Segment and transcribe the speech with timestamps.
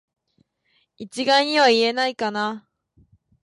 [0.97, 2.67] 一概には言えないかな